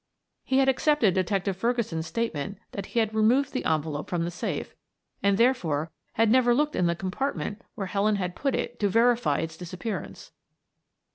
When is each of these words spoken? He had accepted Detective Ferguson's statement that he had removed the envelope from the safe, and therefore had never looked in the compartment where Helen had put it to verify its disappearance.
He 0.43 0.57
had 0.57 0.67
accepted 0.67 1.13
Detective 1.13 1.55
Ferguson's 1.55 2.07
statement 2.07 2.57
that 2.71 2.87
he 2.87 2.99
had 2.99 3.13
removed 3.13 3.53
the 3.53 3.63
envelope 3.65 4.09
from 4.09 4.23
the 4.25 4.31
safe, 4.31 4.73
and 5.21 5.37
therefore 5.37 5.91
had 6.13 6.31
never 6.31 6.55
looked 6.55 6.75
in 6.75 6.87
the 6.87 6.95
compartment 6.95 7.61
where 7.75 7.85
Helen 7.85 8.15
had 8.15 8.35
put 8.35 8.55
it 8.55 8.79
to 8.79 8.89
verify 8.89 9.37
its 9.41 9.55
disappearance. 9.55 10.31